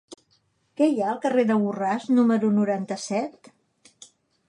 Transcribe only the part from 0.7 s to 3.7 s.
Què hi ha al carrer de Borràs número noranta-set?